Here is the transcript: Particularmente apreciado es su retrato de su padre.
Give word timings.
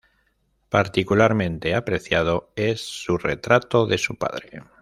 Particularmente 0.69 1.75
apreciado 1.75 2.51
es 2.55 2.81
su 2.81 3.19
retrato 3.19 3.85
de 3.85 3.99
su 3.99 4.15
padre. 4.17 4.63